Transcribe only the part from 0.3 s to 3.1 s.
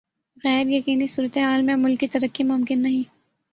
غیر یقینی صورتحال میں ملکی ترقی ممکن نہیں